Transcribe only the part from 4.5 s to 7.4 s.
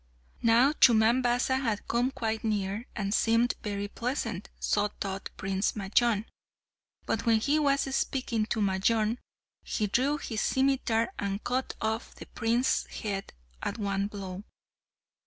so thought Prince Majnun; but when